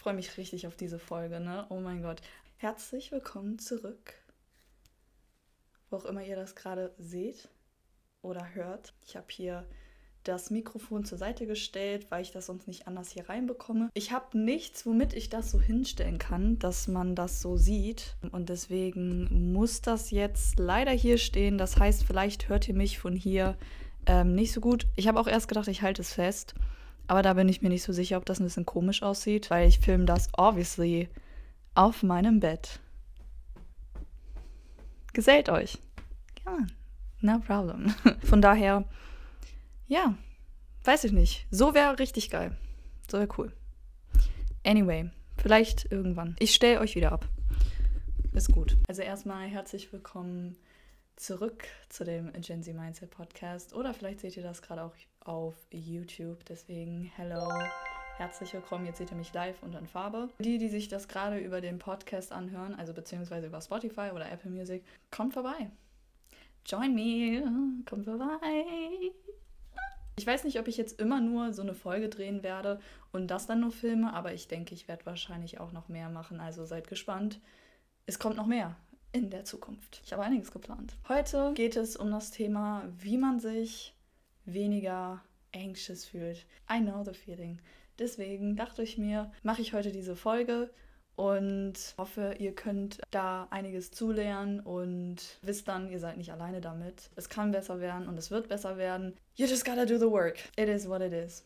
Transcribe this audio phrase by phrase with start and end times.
[0.00, 1.66] Ich freue mich richtig auf diese Folge, ne?
[1.68, 2.22] Oh mein Gott.
[2.56, 4.14] Herzlich willkommen zurück.
[5.90, 7.50] Wo auch immer ihr das gerade seht
[8.22, 8.94] oder hört.
[9.04, 9.66] Ich habe hier
[10.24, 13.90] das Mikrofon zur Seite gestellt, weil ich das sonst nicht anders hier reinbekomme.
[13.92, 18.16] Ich habe nichts, womit ich das so hinstellen kann, dass man das so sieht.
[18.32, 21.58] Und deswegen muss das jetzt leider hier stehen.
[21.58, 23.54] Das heißt, vielleicht hört ihr mich von hier
[24.06, 24.86] ähm, nicht so gut.
[24.96, 26.54] Ich habe auch erst gedacht, ich halte es fest.
[27.10, 29.66] Aber da bin ich mir nicht so sicher, ob das ein bisschen komisch aussieht, weil
[29.66, 31.08] ich filme das obviously
[31.74, 32.78] auf meinem Bett.
[35.12, 35.78] Gesellt euch?
[36.44, 36.58] Ja,
[37.20, 37.92] no problem.
[38.22, 38.84] Von daher
[39.88, 40.14] ja,
[40.84, 41.48] weiß ich nicht.
[41.50, 42.56] So wäre richtig geil.
[43.10, 43.52] So wäre cool.
[44.64, 46.36] Anyway, vielleicht irgendwann.
[46.38, 47.26] Ich stelle euch wieder ab.
[48.34, 48.76] Ist gut.
[48.86, 50.56] Also erstmal herzlich willkommen
[51.16, 53.74] zurück zu dem Gen Z Mindset Podcast.
[53.74, 56.44] Oder vielleicht seht ihr das gerade auch auf YouTube.
[56.46, 57.48] Deswegen, hello.
[58.16, 58.86] Herzlich willkommen.
[58.86, 60.28] Jetzt seht ihr mich live und in Farbe.
[60.38, 64.50] Die, die sich das gerade über den Podcast anhören, also beziehungsweise über Spotify oder Apple
[64.50, 65.70] Music, kommt vorbei.
[66.66, 67.42] Join me.
[67.88, 68.64] Kommt vorbei.
[70.16, 72.78] Ich weiß nicht, ob ich jetzt immer nur so eine Folge drehen werde
[73.10, 76.40] und das dann nur filme, aber ich denke, ich werde wahrscheinlich auch noch mehr machen.
[76.40, 77.40] Also seid gespannt.
[78.04, 78.76] Es kommt noch mehr
[79.12, 80.02] in der Zukunft.
[80.04, 80.94] Ich habe einiges geplant.
[81.08, 83.94] Heute geht es um das Thema, wie man sich
[84.44, 85.22] weniger
[85.54, 86.46] anxious fühlt.
[86.70, 87.60] I know the feeling.
[87.98, 90.70] Deswegen dachte ich mir, mache ich heute diese Folge
[91.16, 97.10] und hoffe, ihr könnt da einiges zulernen und wisst dann, ihr seid nicht alleine damit.
[97.14, 99.14] Es kann besser werden und es wird besser werden.
[99.34, 100.38] You just gotta do the work.
[100.56, 101.44] It is what it is.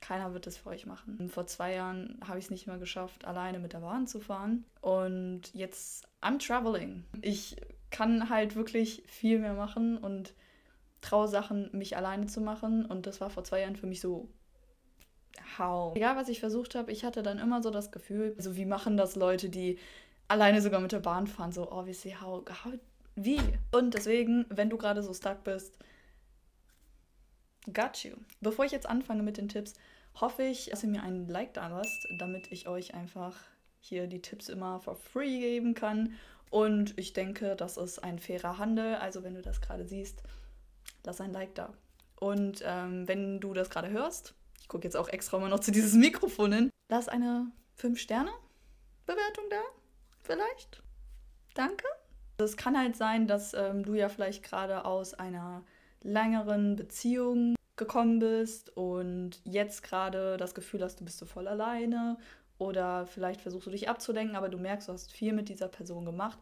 [0.00, 1.28] Keiner wird es für euch machen.
[1.28, 4.64] Vor zwei Jahren habe ich es nicht mehr geschafft, alleine mit der Bahn zu fahren.
[4.80, 7.04] Und jetzt I'm traveling.
[7.20, 7.56] Ich
[7.90, 10.32] kann halt wirklich viel mehr machen und
[11.06, 12.84] traue Sachen, mich alleine zu machen.
[12.84, 14.28] Und das war vor zwei Jahren für mich so
[15.58, 15.94] how.
[15.96, 18.96] Egal, was ich versucht habe, ich hatte dann immer so das Gefühl, so wie machen
[18.96, 19.78] das Leute, die
[20.28, 22.72] alleine sogar mit der Bahn fahren, so obviously how, how
[23.14, 23.40] wie?
[23.72, 25.78] Und deswegen, wenn du gerade so stuck bist,
[27.72, 28.12] got you.
[28.40, 29.74] Bevor ich jetzt anfange mit den Tipps,
[30.20, 33.36] hoffe ich, dass ihr mir einen Like da lasst, damit ich euch einfach
[33.80, 36.12] hier die Tipps immer for free geben kann.
[36.50, 38.96] Und ich denke, das ist ein fairer Handel.
[38.96, 40.22] Also wenn du das gerade siehst,
[41.06, 41.72] lass ein Like da.
[42.20, 45.70] Und ähm, wenn du das gerade hörst, ich gucke jetzt auch extra mal noch zu
[45.70, 46.70] dieses Mikrofon hin.
[46.90, 47.50] Lass eine
[47.80, 49.60] 5-Sterne-Bewertung da.
[50.22, 50.82] Vielleicht.
[51.54, 51.86] Danke.
[52.38, 55.64] Es kann halt sein, dass ähm, du ja vielleicht gerade aus einer
[56.02, 62.18] längeren Beziehung gekommen bist und jetzt gerade das Gefühl hast, du bist so voll alleine
[62.58, 66.04] oder vielleicht versuchst du dich abzulenken, aber du merkst, du hast viel mit dieser Person
[66.04, 66.38] gemacht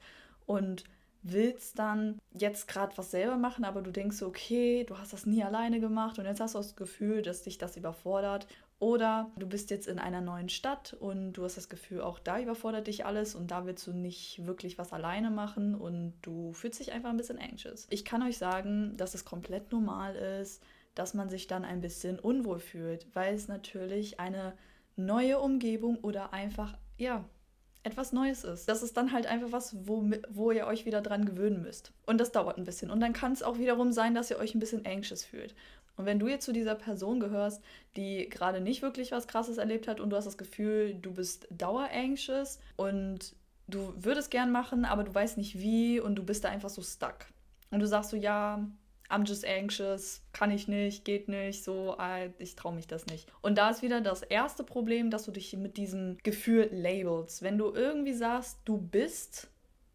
[0.46, 0.84] und
[1.24, 5.42] willst dann jetzt gerade was selber machen, aber du denkst okay, du hast das nie
[5.42, 8.46] alleine gemacht und jetzt hast du das Gefühl, dass dich das überfordert.
[8.78, 12.38] Oder du bist jetzt in einer neuen Stadt und du hast das Gefühl, auch da
[12.38, 16.80] überfordert dich alles und da willst du nicht wirklich was alleine machen und du fühlst
[16.80, 17.86] dich einfach ein bisschen anxious.
[17.88, 20.62] Ich kann euch sagen, dass es komplett normal ist,
[20.94, 24.52] dass man sich dann ein bisschen unwohl fühlt, weil es natürlich eine
[24.96, 27.24] neue Umgebung oder einfach, ja,
[27.84, 28.68] etwas Neues ist.
[28.68, 31.92] Das ist dann halt einfach was, wo, wo ihr euch wieder dran gewöhnen müsst.
[32.06, 32.90] Und das dauert ein bisschen.
[32.90, 35.54] Und dann kann es auch wiederum sein, dass ihr euch ein bisschen anxious fühlt.
[35.96, 37.62] Und wenn du jetzt zu dieser Person gehörst,
[37.96, 41.46] die gerade nicht wirklich was Krasses erlebt hat und du hast das Gefühl, du bist
[41.50, 43.36] dauer-anxious und
[43.68, 46.82] du würdest gern machen, aber du weißt nicht wie und du bist da einfach so
[46.82, 47.26] stuck.
[47.70, 48.66] Und du sagst so, ja,
[49.10, 51.96] I'm just anxious, kann ich nicht, geht nicht, so,
[52.38, 53.28] ich traue mich das nicht.
[53.42, 57.42] Und da ist wieder das erste Problem, dass du dich mit diesem Gefühl labelst.
[57.42, 59.48] Wenn du irgendwie sagst, du bist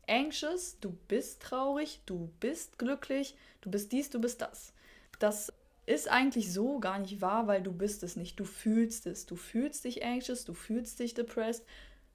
[0.07, 4.73] anxious, du bist traurig, du bist glücklich, du bist dies, du bist das.
[5.19, 5.51] Das
[5.85, 8.39] ist eigentlich so gar nicht wahr, weil du bist es nicht.
[8.39, 9.25] Du fühlst es.
[9.25, 11.65] Du fühlst dich anxious, du fühlst dich depressed,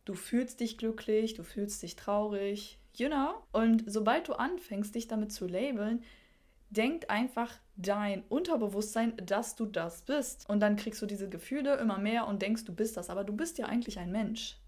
[0.04, 3.34] du fühlst dich glücklich, du fühlst dich traurig, you know?
[3.52, 6.04] Und sobald du anfängst, dich damit zu labeln,
[6.76, 10.48] denkt einfach dein Unterbewusstsein, dass du das bist.
[10.48, 13.10] Und dann kriegst du diese Gefühle immer mehr und denkst, du bist das.
[13.10, 14.58] Aber du bist ja eigentlich ein Mensch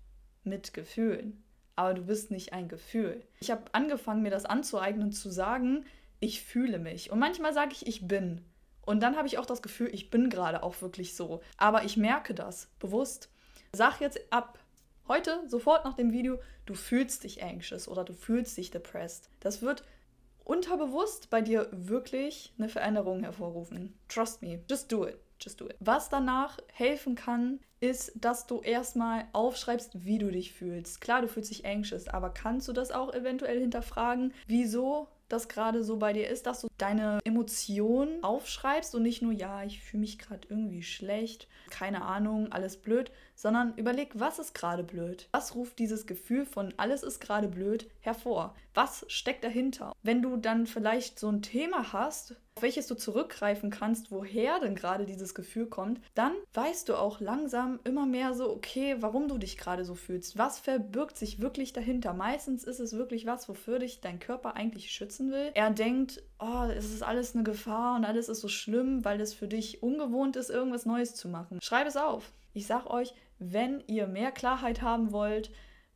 [0.45, 1.45] mit Gefühlen.
[1.77, 3.23] Aber du bist nicht ein Gefühl.
[3.41, 5.85] Ich habe angefangen, mir das anzueignen, zu sagen,
[6.21, 7.11] ich fühle mich.
[7.11, 8.43] Und manchmal sage ich, ich bin.
[8.83, 11.43] Und dann habe ich auch das Gefühl, ich bin gerade auch wirklich so.
[11.59, 13.31] Aber ich merke das bewusst.
[13.73, 14.59] Sag jetzt ab
[15.09, 19.29] heute, sofort nach dem Video, du fühlst dich anxious oder du fühlst dich depressed.
[19.41, 19.85] Das wird
[20.47, 23.99] unterbewusst bei dir wirklich eine Veränderung hervorrufen.
[24.09, 25.19] Trust me, just do it.
[25.41, 25.77] Just do it.
[25.81, 31.01] Was danach helfen kann, ist, dass du erstmal aufschreibst, wie du dich fühlst.
[31.03, 34.33] Klar, du fühlst dich anxious, aber kannst du das auch eventuell hinterfragen?
[34.47, 39.33] Wieso das gerade so bei dir ist, dass du deine Emotionen aufschreibst und nicht nur,
[39.33, 44.55] ja, ich fühle mich gerade irgendwie schlecht, keine Ahnung, alles blöd, sondern überleg, was ist
[44.55, 45.29] gerade blöd?
[45.33, 48.55] Was ruft dieses Gefühl von alles ist gerade blöd hervor?
[48.75, 49.93] Was steckt dahinter?
[50.03, 54.75] Wenn du dann vielleicht so ein Thema hast, auf welches du zurückgreifen kannst, woher denn
[54.75, 59.37] gerade dieses Gefühl kommt, dann weißt du auch langsam immer mehr so, okay, warum du
[59.37, 60.39] dich gerade so fühlst.
[60.39, 62.15] Was verbirgt sich wirklich dahinter?
[62.15, 65.51] Meistens ist es wirklich was, wofür dich dein Körper eigentlich schützen will.
[65.53, 69.35] Er denkt, oh, es ist alles eine Gefahr und alles ist so schlimm, weil es
[69.35, 71.59] für dich ungewohnt ist, irgendwas Neues zu machen.
[71.61, 72.33] Schreib es auf.
[72.55, 75.51] Ich sag euch, wenn ihr mehr Klarheit haben wollt,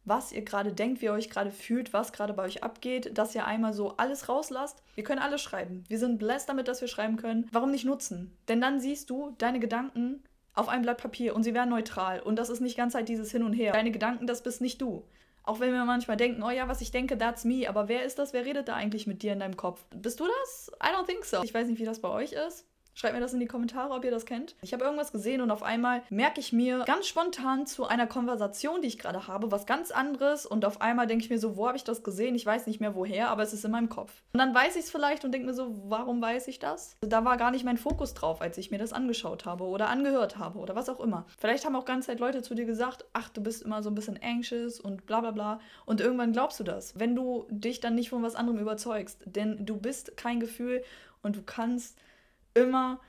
[0.04, 3.34] was ihr gerade denkt, wie ihr euch gerade fühlt, was gerade bei euch abgeht, dass
[3.34, 4.82] ihr einmal so alles rauslasst.
[4.94, 5.84] Wir können alles schreiben.
[5.88, 7.48] Wir sind blessed damit, dass wir schreiben können.
[7.52, 8.36] Warum nicht nutzen?
[8.48, 10.22] Denn dann siehst du deine Gedanken
[10.54, 12.20] auf einem Blatt Papier und sie werden neutral.
[12.20, 13.72] Und das ist nicht ganz halt dieses Hin und Her.
[13.72, 15.04] Deine Gedanken, das bist nicht du.
[15.42, 17.68] Auch wenn wir manchmal denken, oh ja, was ich denke, that's me.
[17.68, 18.32] Aber wer ist das?
[18.32, 19.84] Wer redet da eigentlich mit dir in deinem Kopf?
[19.94, 20.70] Bist du das?
[20.82, 21.42] I don't think so.
[21.42, 22.66] Ich weiß nicht, wie das bei euch ist.
[23.00, 24.54] Schreibt mir das in die Kommentare, ob ihr das kennt.
[24.60, 28.82] Ich habe irgendwas gesehen und auf einmal merke ich mir ganz spontan zu einer Konversation,
[28.82, 31.66] die ich gerade habe, was ganz anderes und auf einmal denke ich mir so, wo
[31.66, 32.34] habe ich das gesehen?
[32.34, 34.12] Ich weiß nicht mehr woher, aber es ist in meinem Kopf.
[34.34, 36.94] Und dann weiß ich es vielleicht und denke mir so, warum weiß ich das?
[37.00, 40.36] Da war gar nicht mein Fokus drauf, als ich mir das angeschaut habe oder angehört
[40.36, 41.24] habe oder was auch immer.
[41.38, 43.94] Vielleicht haben auch ganz Zeit Leute zu dir gesagt, ach, du bist immer so ein
[43.94, 45.60] bisschen anxious und bla bla bla.
[45.86, 49.22] Und irgendwann glaubst du das, wenn du dich dann nicht von was anderem überzeugst.
[49.24, 50.84] Denn du bist kein Gefühl
[51.22, 51.96] und du kannst
[52.54, 53.00] immer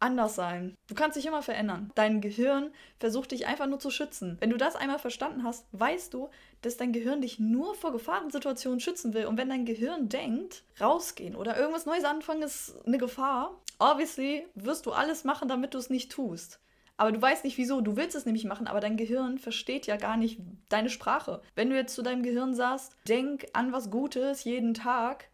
[0.00, 0.76] anders sein.
[0.86, 1.90] Du kannst dich immer verändern.
[1.94, 4.36] Dein Gehirn versucht dich einfach nur zu schützen.
[4.40, 6.30] Wenn du das einmal verstanden hast, weißt du,
[6.62, 9.26] dass dein Gehirn dich nur vor Gefahrensituationen schützen will.
[9.26, 14.86] Und wenn dein Gehirn denkt, rausgehen oder irgendwas Neues anfangen ist eine Gefahr, obviously wirst
[14.86, 16.60] du alles machen, damit du es nicht tust.
[16.96, 17.80] Aber du weißt nicht wieso.
[17.80, 21.42] Du willst es nämlich machen, aber dein Gehirn versteht ja gar nicht deine Sprache.
[21.54, 25.28] Wenn du jetzt zu deinem Gehirn sagst, denk an was Gutes jeden Tag,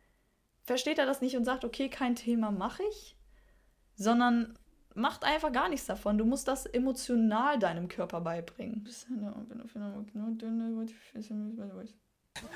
[0.63, 3.17] versteht er das nicht und sagt, okay, kein Thema, mache ich
[3.97, 4.55] sondern
[4.95, 6.19] macht einfach gar nichts davon.
[6.19, 8.83] Du musst das emotional deinem Körper beibringen.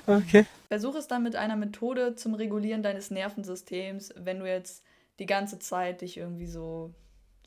[0.07, 0.47] Okay.
[0.69, 4.85] Versuch es dann mit einer Methode zum Regulieren deines Nervensystems, wenn du jetzt
[5.19, 6.95] die ganze Zeit dich irgendwie so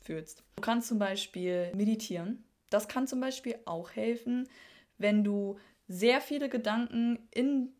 [0.02, 0.44] fühlst.
[0.56, 2.44] Du kannst zum Beispiel meditieren.
[2.70, 4.48] Das kann zum Beispiel auch helfen,
[4.98, 5.58] wenn du
[5.88, 7.72] sehr viele Gedanken in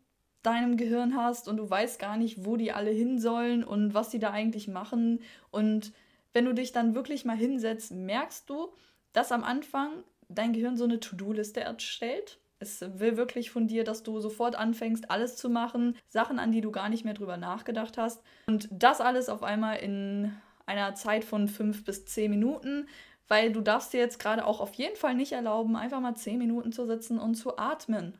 [0.43, 4.09] deinem Gehirn hast und du weißt gar nicht, wo die alle hin sollen und was
[4.09, 5.21] die da eigentlich machen
[5.51, 5.93] und
[6.33, 8.73] wenn du dich dann wirklich mal hinsetzt, merkst du,
[9.13, 12.39] dass am Anfang dein Gehirn so eine To-Do-Liste erstellt.
[12.59, 16.61] Es will wirklich von dir, dass du sofort anfängst, alles zu machen, Sachen, an die
[16.61, 18.23] du gar nicht mehr drüber nachgedacht hast.
[18.47, 20.33] Und das alles auf einmal in
[20.65, 22.87] einer Zeit von fünf bis zehn Minuten,
[23.27, 26.37] weil du darfst dir jetzt gerade auch auf jeden Fall nicht erlauben, einfach mal zehn
[26.37, 28.17] Minuten zu sitzen und zu atmen.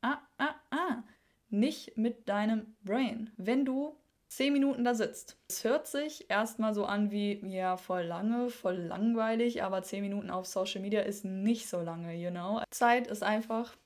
[0.00, 1.02] Ah, ah, ah.
[1.50, 3.30] Nicht mit deinem Brain.
[3.36, 3.96] Wenn du
[4.36, 5.36] zehn Minuten da sitzt.
[5.48, 10.30] Es hört sich erstmal so an wie, ja, voll lange, voll langweilig, aber zehn Minuten
[10.30, 12.60] auf Social Media ist nicht so lange, you know.
[12.70, 13.76] Zeit ist einfach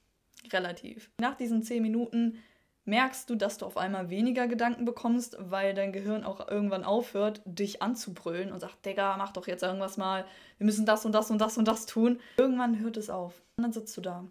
[0.50, 1.10] relativ.
[1.20, 2.38] Nach diesen zehn Minuten
[2.86, 7.42] merkst du, dass du auf einmal weniger Gedanken bekommst, weil dein Gehirn auch irgendwann aufhört,
[7.44, 10.24] dich anzubrüllen und sagt, Digga, mach doch jetzt irgendwas mal,
[10.56, 12.18] wir müssen das und das und das und das tun.
[12.38, 13.42] Irgendwann hört es auf.
[13.58, 14.24] Und dann sitzt du da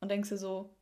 [0.00, 0.74] und denkst dir so,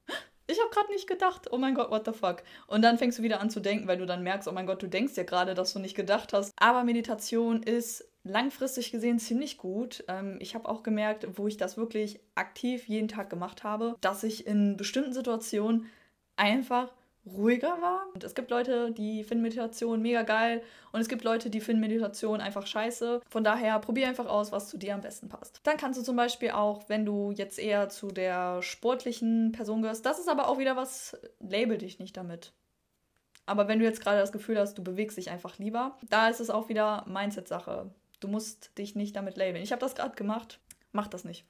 [0.51, 2.43] ich habe gerade nicht gedacht, oh mein Gott, what the fuck.
[2.67, 4.83] Und dann fängst du wieder an zu denken, weil du dann merkst, oh mein Gott,
[4.83, 6.53] du denkst ja gerade, dass du nicht gedacht hast.
[6.57, 10.05] Aber Meditation ist langfristig gesehen ziemlich gut.
[10.09, 14.23] Ähm, ich habe auch gemerkt, wo ich das wirklich aktiv jeden Tag gemacht habe, dass
[14.23, 15.87] ich in bestimmten Situationen
[16.37, 16.93] einfach
[17.27, 18.07] ruhiger war.
[18.15, 20.63] Und es gibt Leute, die finden Meditation mega geil
[20.93, 23.21] und es gibt Leute, die finden Meditation einfach scheiße.
[23.29, 25.61] Von daher probier einfach aus, was zu dir am besten passt.
[25.65, 30.07] Dann kannst du zum Beispiel auch, wenn du jetzt eher zu der sportlichen Person gehörst,
[30.07, 32.53] das ist aber auch wieder was, label dich nicht damit.
[33.47, 36.41] Aber wenn du jetzt gerade das Gefühl hast, du bewegst dich einfach lieber, da ist
[36.41, 37.91] es auch wieder Mindset-Sache.
[38.21, 39.65] Du musst dich nicht damit labeln.
[39.65, 40.61] Ich habe das gerade gemacht.
[40.93, 41.45] Mach das nicht.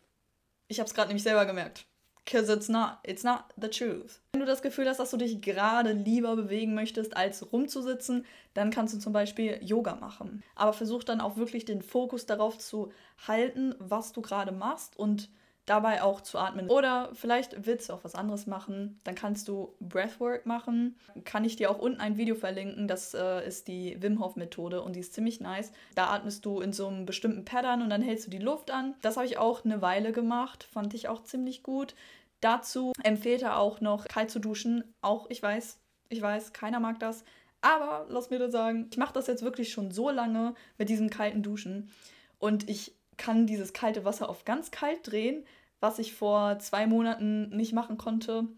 [0.68, 1.84] Ich habe es gerade nämlich selber gemerkt.
[2.24, 4.20] Because it's not, it's not the truth.
[4.32, 8.24] Wenn du das Gefühl hast, dass du dich gerade lieber bewegen möchtest, als rumzusitzen,
[8.54, 10.42] dann kannst du zum Beispiel Yoga machen.
[10.54, 12.92] Aber versuch dann auch wirklich den Fokus darauf zu
[13.26, 15.28] halten, was du gerade machst und
[15.66, 16.68] dabei auch zu atmen.
[16.68, 20.98] Oder vielleicht willst du auch was anderes machen, dann kannst du Breathwork machen.
[21.24, 24.82] Kann ich dir auch unten ein Video verlinken, das äh, ist die Wim Hof Methode
[24.82, 25.72] und die ist ziemlich nice.
[25.94, 28.94] Da atmest du in so einem bestimmten Pattern und dann hältst du die Luft an.
[29.02, 31.94] Das habe ich auch eine Weile gemacht, fand ich auch ziemlich gut.
[32.40, 34.82] Dazu empfiehlt er auch noch kalt zu duschen.
[35.02, 37.24] Auch ich weiß, ich weiß, keiner mag das.
[37.60, 41.10] Aber lass mir das sagen, ich mache das jetzt wirklich schon so lange mit diesem
[41.10, 41.90] kalten Duschen
[42.38, 45.44] und ich kann dieses kalte Wasser auf ganz kalt drehen,
[45.78, 48.48] was ich vor zwei Monaten nicht machen konnte.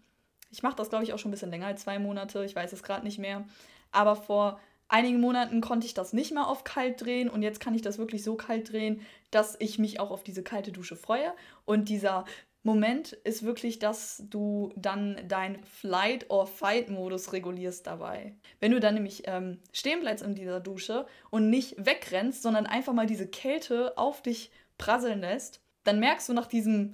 [0.51, 2.45] Ich mache das, glaube ich, auch schon ein bisschen länger als zwei Monate.
[2.45, 3.43] Ich weiß es gerade nicht mehr.
[3.91, 7.75] Aber vor einigen Monaten konnte ich das nicht mehr auf kalt drehen und jetzt kann
[7.75, 9.01] ich das wirklich so kalt drehen,
[9.31, 11.33] dass ich mich auch auf diese kalte Dusche freue.
[11.65, 12.25] Und dieser
[12.63, 18.33] Moment ist wirklich, dass du dann dein Flight- or Fight-Modus regulierst dabei.
[18.61, 22.93] Wenn du dann nämlich ähm, stehen bleibst in dieser Dusche und nicht wegrennst, sondern einfach
[22.93, 26.93] mal diese Kälte auf dich prasseln lässt, dann merkst du nach diesem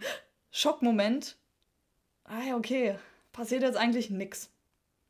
[0.52, 1.38] Schockmoment,
[2.24, 2.96] ah ja, okay,
[3.32, 4.52] passiert jetzt eigentlich nichts.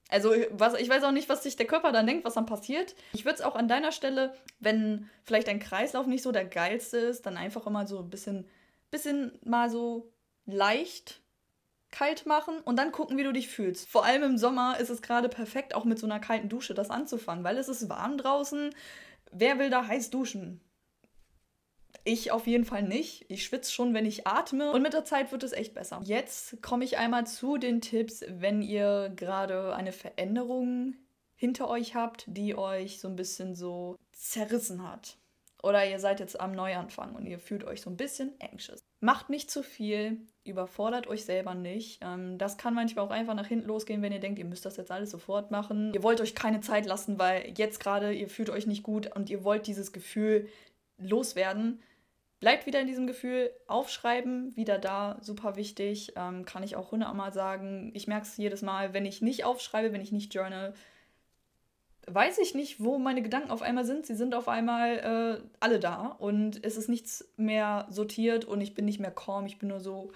[0.09, 2.95] Also was, ich weiß auch nicht, was sich der Körper dann denkt, was dann passiert.
[3.13, 6.97] Ich würde es auch an deiner Stelle, wenn vielleicht dein Kreislauf nicht so der geilste
[6.97, 8.47] ist, dann einfach immer so ein bisschen,
[8.91, 10.11] bisschen mal so
[10.51, 11.22] leicht
[11.91, 13.89] kalt machen und dann gucken, wie du dich fühlst.
[13.89, 16.89] Vor allem im Sommer ist es gerade perfekt, auch mit so einer kalten Dusche das
[16.89, 18.74] anzufangen, weil es ist warm draußen.
[19.32, 20.62] Wer will da heiß duschen?
[22.03, 23.25] Ich auf jeden Fall nicht.
[23.29, 24.72] Ich schwitze schon, wenn ich atme.
[24.72, 26.00] Und mit der Zeit wird es echt besser.
[26.03, 30.96] Jetzt komme ich einmal zu den Tipps, wenn ihr gerade eine Veränderung
[31.36, 35.18] hinter euch habt, die euch so ein bisschen so zerrissen hat.
[35.62, 38.79] Oder ihr seid jetzt am Neuanfang und ihr fühlt euch so ein bisschen anxious.
[39.01, 42.00] Macht nicht zu viel, überfordert euch selber nicht.
[42.03, 44.75] Ähm, das kann manchmal auch einfach nach hinten losgehen, wenn ihr denkt, ihr müsst das
[44.75, 45.94] jetzt alles sofort machen.
[45.94, 49.29] Ihr wollt euch keine Zeit lassen, weil jetzt gerade ihr fühlt euch nicht gut und
[49.29, 50.50] ihr wollt dieses Gefühl
[50.98, 51.79] loswerden.
[52.41, 56.13] Bleibt wieder in diesem Gefühl, aufschreiben, wieder da, super wichtig.
[56.15, 57.91] Ähm, kann ich auch hundertmal sagen.
[57.94, 60.74] Ich merke es jedes Mal, wenn ich nicht aufschreibe, wenn ich nicht journal,
[62.08, 64.06] weiß ich nicht, wo meine Gedanken auf einmal sind.
[64.06, 68.74] Sie sind auf einmal äh, alle da und es ist nichts mehr sortiert und ich
[68.74, 69.46] bin nicht mehr calm.
[69.46, 70.12] Ich bin nur so,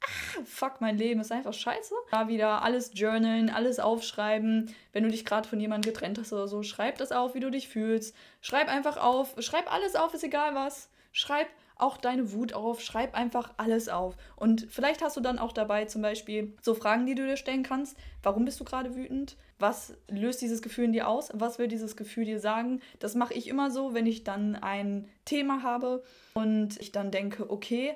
[0.00, 1.94] ah, fuck, mein Leben ist einfach scheiße.
[2.10, 4.74] Da wieder alles journalen, alles aufschreiben.
[4.92, 7.50] Wenn du dich gerade von jemandem getrennt hast oder so, schreib das auf, wie du
[7.50, 8.14] dich fühlst.
[8.40, 10.90] Schreib einfach auf, schreib alles auf, ist egal was.
[11.12, 11.48] Schreib
[11.82, 14.16] auch deine Wut auf, schreib einfach alles auf.
[14.36, 17.62] Und vielleicht hast du dann auch dabei zum Beispiel so Fragen, die du dir stellen
[17.62, 17.96] kannst.
[18.22, 19.36] Warum bist du gerade wütend?
[19.58, 21.30] Was löst dieses Gefühl in dir aus?
[21.34, 22.80] Was will dieses Gefühl dir sagen?
[22.98, 26.02] Das mache ich immer so, wenn ich dann ein Thema habe
[26.34, 27.94] und ich dann denke, okay,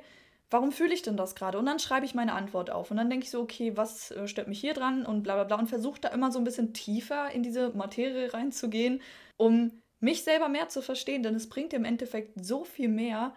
[0.55, 1.59] warum fühle ich denn das gerade?
[1.59, 2.91] Und dann schreibe ich meine Antwort auf.
[2.91, 5.05] Und dann denke ich so, okay, was äh, stört mich hier dran?
[5.05, 5.59] Und bla bla bla.
[5.59, 9.03] Und versuche da immer so ein bisschen tiefer in diese Materie reinzugehen,
[9.37, 11.23] um mich selber mehr zu verstehen.
[11.23, 13.35] Denn es bringt im Endeffekt so viel mehr,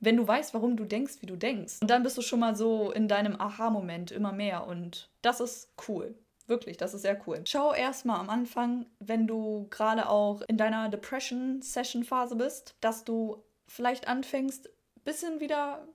[0.00, 1.76] wenn du weißt, warum du denkst, wie du denkst.
[1.80, 5.72] Und dann bist du schon mal so in deinem Aha-Moment immer mehr und das ist
[5.88, 6.14] cool.
[6.46, 7.42] Wirklich, das ist sehr cool.
[7.44, 14.06] Schau erstmal am Anfang, wenn du gerade auch in deiner Depression-Session-Phase bist, dass du vielleicht
[14.06, 14.70] anfängst,
[15.04, 15.86] bisschen wieder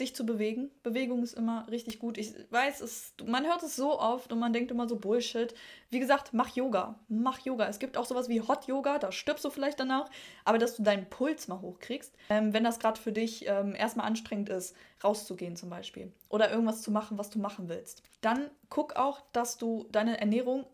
[0.00, 0.70] dich zu bewegen.
[0.82, 2.18] Bewegung ist immer richtig gut.
[2.18, 5.54] Ich weiß, es, man hört es so oft und man denkt immer so Bullshit.
[5.90, 6.98] Wie gesagt, mach Yoga.
[7.08, 7.66] Mach Yoga.
[7.68, 10.08] Es gibt auch sowas wie Hot Yoga, da stirbst du vielleicht danach,
[10.44, 14.06] aber dass du deinen Puls mal hochkriegst, ähm, wenn das gerade für dich ähm, erstmal
[14.06, 16.12] anstrengend ist, rauszugehen zum Beispiel.
[16.28, 18.02] Oder irgendwas zu machen, was du machen willst.
[18.20, 20.66] Dann guck auch, dass du deine Ernährung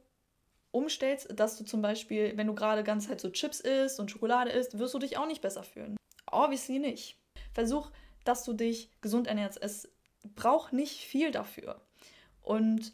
[0.71, 4.51] umstellst, dass du zum Beispiel, wenn du gerade ganz halt so Chips isst und Schokolade
[4.51, 5.97] isst, wirst du dich auch nicht besser fühlen.
[6.31, 7.17] Obviously nicht.
[7.53, 7.91] Versuch
[8.25, 9.63] dass du dich gesund ernährst.
[9.63, 9.89] Es
[10.35, 11.81] braucht nicht viel dafür.
[12.43, 12.93] Und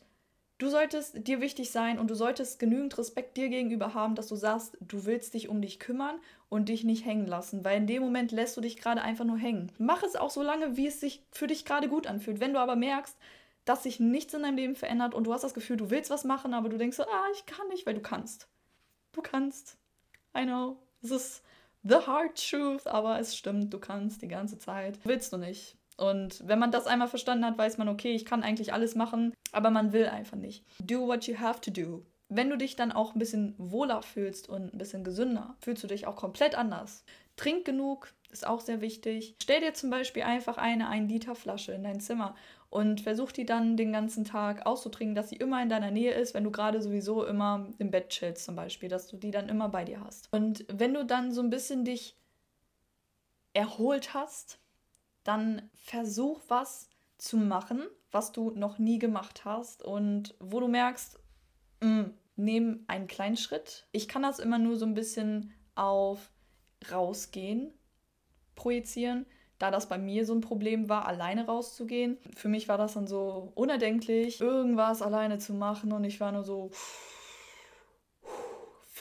[0.58, 4.36] du solltest dir wichtig sein und du solltest genügend Respekt dir gegenüber haben, dass du
[4.36, 8.02] sagst, du willst dich um dich kümmern und dich nicht hängen lassen, weil in dem
[8.02, 9.72] Moment lässt du dich gerade einfach nur hängen.
[9.78, 12.40] Mach es auch so lange, wie es sich für dich gerade gut anfühlt.
[12.40, 13.16] Wenn du aber merkst,
[13.64, 16.24] dass sich nichts in deinem Leben verändert und du hast das Gefühl, du willst was
[16.24, 18.48] machen, aber du denkst so, ah, ich kann nicht, weil du kannst.
[19.12, 19.76] Du kannst.
[20.36, 20.76] I know.
[21.02, 21.42] Es ist
[21.82, 24.98] the hard truth, aber es stimmt, du kannst die ganze Zeit.
[25.04, 25.76] Willst du nicht.
[25.96, 29.34] Und wenn man das einmal verstanden hat, weiß man, okay, ich kann eigentlich alles machen,
[29.52, 30.64] aber man will einfach nicht.
[30.80, 32.06] Do what you have to do.
[32.28, 35.88] Wenn du dich dann auch ein bisschen wohler fühlst und ein bisschen gesünder, fühlst du
[35.88, 37.04] dich auch komplett anders.
[37.36, 39.34] Trink genug, ist auch sehr wichtig.
[39.42, 42.34] Stell dir zum Beispiel einfach eine 1 Liter Flasche in dein Zimmer
[42.70, 46.34] und versuch die dann den ganzen Tag auszutrinken, dass sie immer in deiner Nähe ist,
[46.34, 49.68] wenn du gerade sowieso immer im Bett chillst zum Beispiel, dass du die dann immer
[49.68, 50.32] bei dir hast.
[50.32, 52.16] Und wenn du dann so ein bisschen dich
[53.52, 54.60] erholt hast,
[55.24, 61.18] dann versuch was zu machen, was du noch nie gemacht hast und wo du merkst,
[61.80, 63.86] mh, mm, nimm einen kleinen Schritt.
[63.92, 66.32] Ich kann das immer nur so ein bisschen auf
[66.90, 67.74] rausgehen
[68.54, 69.26] projizieren
[69.60, 72.18] da das bei mir so ein Problem war, alleine rauszugehen.
[72.34, 76.44] Für mich war das dann so unerdenklich, irgendwas alleine zu machen und ich war nur
[76.44, 76.70] so,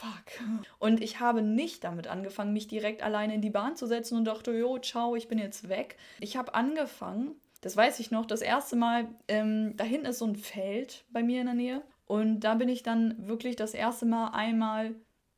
[0.00, 0.46] fuck.
[0.78, 4.26] Und ich habe nicht damit angefangen, mich direkt alleine in die Bahn zu setzen und
[4.26, 5.96] dachte, jo, ciao, ich bin jetzt weg.
[6.20, 10.26] Ich habe angefangen, das weiß ich noch, das erste Mal, ähm, da hinten ist so
[10.26, 11.82] ein Feld bei mir in der Nähe.
[12.04, 14.94] Und da bin ich dann wirklich das erste Mal einmal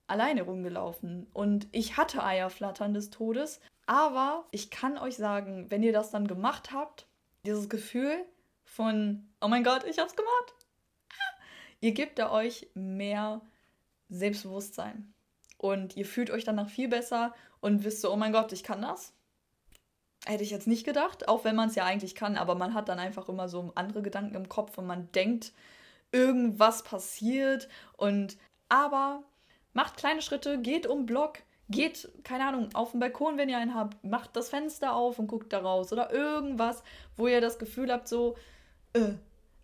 [0.09, 1.29] alleine rumgelaufen.
[1.33, 6.27] Und ich hatte Eierflattern des Todes, aber ich kann euch sagen, wenn ihr das dann
[6.27, 7.07] gemacht habt,
[7.45, 8.25] dieses Gefühl
[8.65, 10.55] von, oh mein Gott, ich hab's gemacht,
[11.81, 13.41] ihr gebt da euch mehr
[14.09, 15.13] Selbstbewusstsein.
[15.59, 18.83] Und ihr fühlt euch danach viel besser und wisst so, oh mein Gott, ich kann
[18.83, 19.13] das.
[20.25, 22.89] Hätte ich jetzt nicht gedacht, auch wenn man es ja eigentlich kann, aber man hat
[22.89, 25.53] dann einfach immer so andere Gedanken im Kopf und man denkt,
[26.13, 28.37] irgendwas passiert und
[28.69, 29.25] aber
[29.73, 31.39] macht kleine Schritte, geht um Block,
[31.73, 35.27] geht, keine Ahnung, auf den Balkon, wenn ihr einen habt, macht das Fenster auf und
[35.27, 36.83] guckt da raus oder irgendwas,
[37.17, 38.37] wo ihr das Gefühl habt, so,
[38.93, 39.15] äh,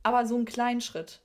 [0.02, 1.20] aber so einen kleinen Schritt.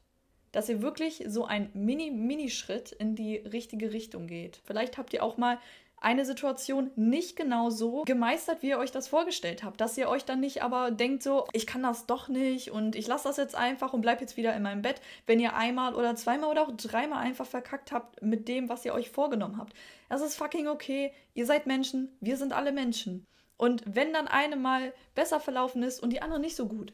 [0.51, 4.61] Dass ihr wirklich so ein Mini-Mini-Schritt in die richtige Richtung geht.
[4.65, 5.57] Vielleicht habt ihr auch mal
[6.03, 9.79] eine Situation nicht genau so gemeistert, wie ihr euch das vorgestellt habt.
[9.79, 13.07] Dass ihr euch dann nicht aber denkt so, ich kann das doch nicht und ich
[13.07, 16.15] lasse das jetzt einfach und bleib jetzt wieder in meinem Bett, wenn ihr einmal oder
[16.15, 19.73] zweimal oder auch dreimal einfach verkackt habt mit dem, was ihr euch vorgenommen habt.
[20.09, 21.13] Das ist fucking okay.
[21.33, 23.25] Ihr seid Menschen, wir sind alle Menschen.
[23.55, 26.91] Und wenn dann eine mal besser verlaufen ist und die andere nicht so gut,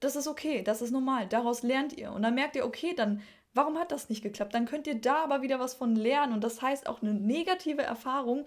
[0.00, 1.26] das ist okay, das ist normal.
[1.26, 2.12] Daraus lernt ihr.
[2.12, 3.22] Und dann merkt ihr, okay, dann
[3.56, 4.52] Warum hat das nicht geklappt?
[4.54, 6.34] Dann könnt ihr da aber wieder was von lernen.
[6.34, 8.44] Und das heißt auch eine negative Erfahrung,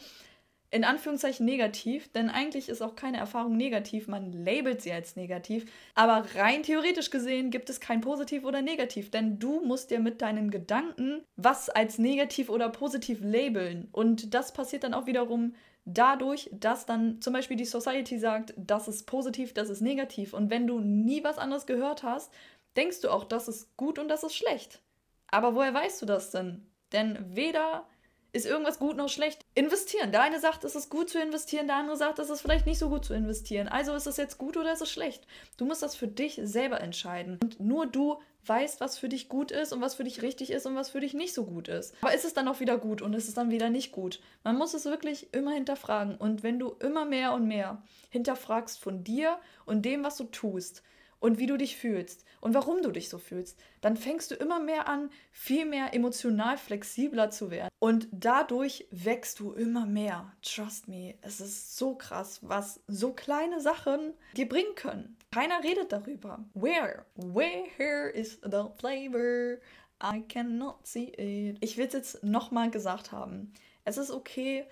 [0.69, 5.65] in Anführungszeichen negativ, denn eigentlich ist auch keine Erfahrung negativ, man labelt sie als negativ,
[5.95, 10.21] aber rein theoretisch gesehen gibt es kein positiv oder negativ, denn du musst dir mit
[10.21, 16.51] deinen Gedanken was als negativ oder positiv labeln und das passiert dann auch wiederum dadurch,
[16.53, 20.67] dass dann zum Beispiel die Society sagt, das ist positiv, das ist negativ und wenn
[20.67, 22.31] du nie was anderes gehört hast,
[22.77, 24.83] denkst du auch, das ist gut und das ist schlecht.
[25.31, 26.65] Aber woher weißt du das denn?
[26.91, 27.85] Denn weder
[28.31, 29.43] ist irgendwas gut noch schlecht.
[29.55, 30.11] Investieren.
[30.11, 32.77] Der eine sagt, es ist gut zu investieren, der andere sagt, es ist vielleicht nicht
[32.77, 33.67] so gut zu investieren.
[33.67, 35.25] Also ist es jetzt gut oder ist es schlecht?
[35.57, 37.39] Du musst das für dich selber entscheiden.
[37.41, 40.65] Und nur du weißt, was für dich gut ist und was für dich richtig ist
[40.65, 41.95] und was für dich nicht so gut ist.
[42.01, 44.19] Aber ist es dann auch wieder gut und ist es dann wieder nicht gut?
[44.43, 46.15] Man muss es wirklich immer hinterfragen.
[46.15, 50.83] Und wenn du immer mehr und mehr hinterfragst von dir und dem, was du tust,
[51.19, 54.59] und wie du dich fühlst und warum du dich so fühlst, dann fängst du immer
[54.59, 57.69] mehr an, viel mehr emotional flexibler zu werden.
[57.79, 60.31] Und dadurch wächst du immer mehr.
[60.41, 65.17] Trust me, es ist so krass, was so kleine Sachen dir bringen können.
[65.31, 66.43] Keiner redet darüber.
[66.53, 67.05] Where?
[67.15, 69.59] Where is the flavor?
[70.01, 71.57] I cannot see it.
[71.59, 73.53] Ich will es jetzt nochmal gesagt haben.
[73.83, 74.65] Es ist okay,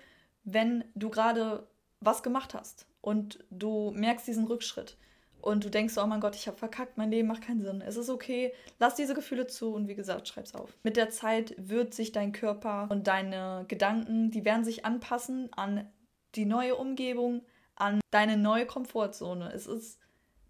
[0.44, 1.66] wenn du gerade
[2.00, 4.96] was gemacht hast und du merkst diesen Rückschritt
[5.40, 7.80] und du denkst, oh mein Gott, ich habe verkackt, mein Leben macht keinen Sinn.
[7.80, 10.70] Es ist okay, lass diese Gefühle zu und wie gesagt, schreib's auf.
[10.82, 15.88] Mit der Zeit wird sich dein Körper und deine Gedanken, die werden sich anpassen an
[16.34, 17.42] die neue Umgebung,
[17.76, 19.52] an deine neue Komfortzone.
[19.52, 19.98] Es ist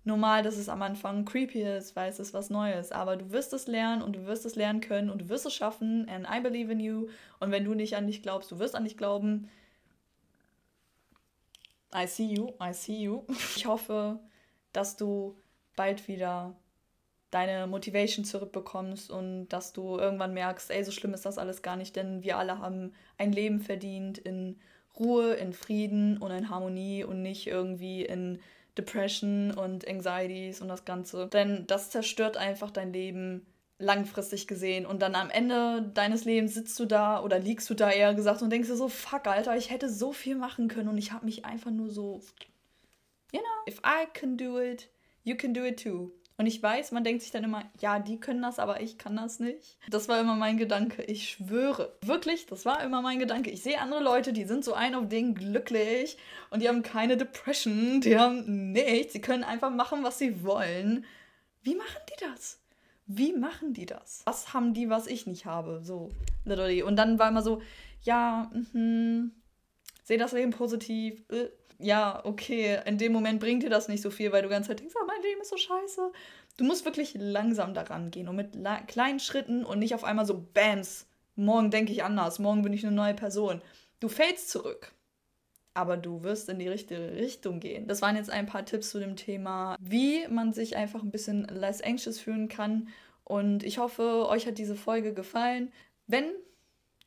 [0.05, 3.53] normal, dass es am Anfang creepy ist, weil es ist was Neues, aber du wirst
[3.53, 6.41] es lernen und du wirst es lernen können und du wirst es schaffen and I
[6.41, 7.09] believe in you
[7.41, 9.49] und wenn du nicht an dich glaubst, du wirst an dich glauben.
[11.95, 13.25] I see you, I see you.
[13.57, 14.19] Ich hoffe,
[14.79, 15.37] dass du
[15.77, 16.55] bald wieder
[17.31, 21.77] deine Motivation zurückbekommst und dass du irgendwann merkst, ey, so schlimm ist das alles gar
[21.77, 24.57] nicht, denn wir alle haben ein Leben verdient in
[24.99, 28.41] Ruhe, in Frieden und in Harmonie und nicht irgendwie in
[28.79, 31.27] Depression und Anxieties und das Ganze.
[31.27, 33.47] Denn das zerstört einfach dein Leben
[33.79, 34.87] langfristig gesehen.
[34.87, 38.43] Und dann am Ende deines Lebens sitzt du da oder liegst du da eher gesagt
[38.43, 41.27] und denkst dir so, fuck, Alter, ich hätte so viel machen können und ich habe
[41.27, 42.21] mich einfach nur so
[43.33, 44.89] you know, if I can do it,
[45.25, 46.13] you can do it too.
[46.41, 49.17] Und ich weiß, man denkt sich dann immer, ja, die können das, aber ich kann
[49.17, 49.77] das nicht.
[49.91, 51.03] Das war immer mein Gedanke.
[51.03, 51.97] Ich schwöre.
[52.03, 53.51] Wirklich, das war immer mein Gedanke.
[53.51, 56.17] Ich sehe andere Leute, die sind so ein auf Ding glücklich
[56.51, 59.15] und die haben keine Depression, die haben nichts.
[59.15, 61.05] Sie können einfach machen, was sie wollen.
[61.63, 62.61] Wie machen die das?
[63.07, 64.23] Wie machen die das?
[64.25, 65.81] Was haben die, was ich nicht habe?
[65.83, 66.11] So,
[66.45, 66.85] literally.
[66.85, 67.61] Und dann war immer so,
[68.03, 69.33] ja, mhm,
[70.09, 71.23] sehe das Leben positiv.
[71.29, 74.53] Äh ja, okay, in dem Moment bringt dir das nicht so viel, weil du die
[74.53, 76.11] ganze Zeit denkst, oh, mein Leben ist so scheiße.
[76.57, 80.45] Du musst wirklich langsam daran gehen und mit kleinen Schritten und nicht auf einmal so
[80.55, 81.07] Bams.
[81.37, 83.63] Morgen denke ich anders, morgen bin ich eine neue Person.
[84.01, 84.93] Du fällst zurück,
[85.73, 87.87] aber du wirst in die richtige Richtung gehen.
[87.87, 91.45] Das waren jetzt ein paar Tipps zu dem Thema, wie man sich einfach ein bisschen
[91.45, 92.89] less anxious fühlen kann.
[93.23, 95.71] Und ich hoffe, euch hat diese Folge gefallen.
[96.09, 96.33] Wenn,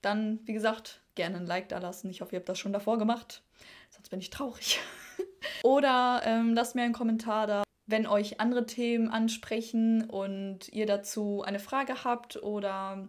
[0.02, 2.10] dann, wie gesagt, gerne ein Like da lassen.
[2.10, 3.44] Ich hoffe, ihr habt das schon davor gemacht
[3.92, 4.80] sonst bin ich traurig.
[5.64, 11.44] Oder ähm, lasst mir einen Kommentar da, wenn euch andere Themen ansprechen und ihr dazu
[11.46, 13.08] eine Frage habt oder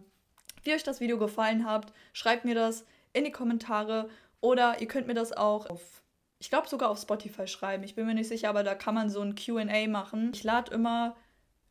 [0.63, 4.09] wie euch das Video gefallen hat, schreibt mir das in die Kommentare
[4.41, 6.03] oder ihr könnt mir das auch auf,
[6.39, 7.83] ich glaube sogar auf Spotify schreiben.
[7.83, 10.31] Ich bin mir nicht sicher, aber da kann man so ein QA machen.
[10.33, 11.15] Ich lade immer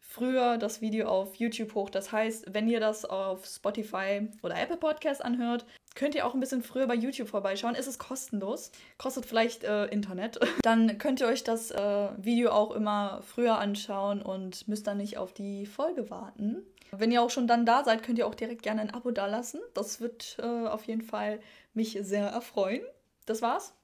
[0.03, 1.89] früher das Video auf YouTube hoch.
[1.89, 6.41] Das heißt, wenn ihr das auf Spotify oder Apple Podcast anhört, könnt ihr auch ein
[6.41, 7.75] bisschen früher bei YouTube vorbeischauen.
[7.75, 10.39] Es ist kostenlos, kostet vielleicht äh, Internet.
[10.63, 15.19] Dann könnt ihr euch das äh, Video auch immer früher anschauen und müsst dann nicht
[15.19, 16.63] auf die Folge warten.
[16.91, 19.61] Wenn ihr auch schon dann da seid, könnt ihr auch direkt gerne ein Abo dalassen.
[19.73, 21.41] Das wird äh, auf jeden Fall
[21.73, 22.83] mich sehr erfreuen.
[23.25, 23.75] Das war's.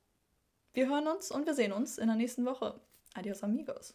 [0.75, 2.79] Wir hören uns und wir sehen uns in der nächsten Woche.
[3.15, 3.95] Adios amigos.